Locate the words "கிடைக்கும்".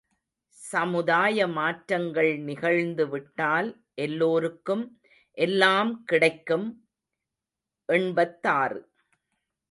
6.03-6.65